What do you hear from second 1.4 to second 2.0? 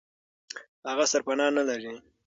نه لري.